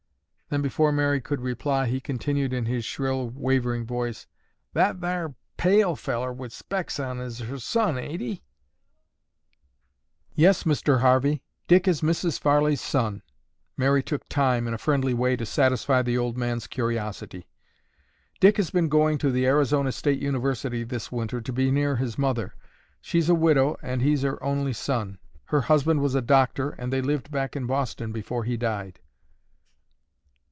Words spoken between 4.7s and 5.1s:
"That